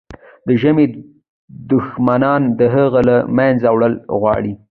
[0.47, 0.85] د ژبې
[1.71, 4.53] دښمنان د هغې له منځه وړل غواړي.